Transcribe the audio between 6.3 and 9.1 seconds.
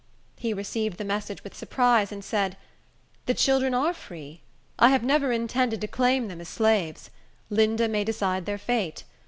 as slaves. Linda may decide their fate.